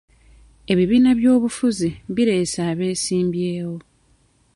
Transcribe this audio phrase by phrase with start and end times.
[0.71, 3.77] Ebibiina by'obufuzi bireese abesimbyewo.